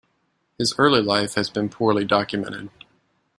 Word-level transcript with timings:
His 0.57 0.73
early 0.79 0.99
life 1.03 1.35
has 1.35 1.51
been 1.51 1.69
poorly 1.69 2.05
documented. 2.05 2.71